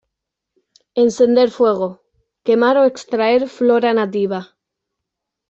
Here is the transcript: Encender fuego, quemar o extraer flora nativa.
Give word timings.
Encender 1.03 1.49
fuego, 1.57 1.89
quemar 2.45 2.75
o 2.81 2.87
extraer 2.91 3.43
flora 3.57 3.91
nativa. 4.01 4.39